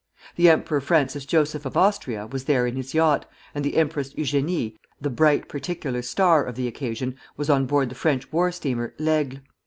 The 0.35 0.49
Emperor 0.49 0.81
Francis 0.81 1.27
Joseph 1.27 1.63
of 1.63 1.77
Austria 1.77 2.25
was 2.25 2.45
there 2.45 2.65
in 2.65 2.75
his 2.75 2.95
yacht, 2.95 3.27
and 3.53 3.63
the 3.63 3.77
Empress 3.77 4.13
Eugénie, 4.15 4.77
the 4.99 5.11
"bright 5.11 5.47
particular 5.47 6.01
star" 6.01 6.43
of 6.43 6.55
the 6.55 6.67
occasion, 6.67 7.17
was 7.37 7.51
on 7.51 7.67
board 7.67 7.89
the 7.89 7.93
French 7.93 8.31
war 8.31 8.51
steamer 8.51 8.95
"L'Aigle." 8.97 9.41